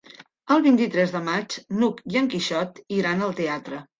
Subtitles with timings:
[0.53, 3.83] El vint-i-tres de maig n'Hug i en Quixot iran al teatre.